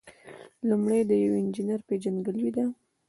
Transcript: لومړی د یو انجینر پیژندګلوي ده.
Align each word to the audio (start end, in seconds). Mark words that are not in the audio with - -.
لومړی 0.67 1.01
د 1.09 1.11
یو 1.23 1.33
انجینر 1.41 1.79
پیژندګلوي 1.87 2.51
ده. 2.55 2.65